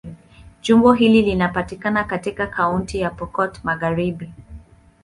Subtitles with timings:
[0.61, 4.33] Jimbo hili linapatikana katika Kaunti ya Pokot Magharibi.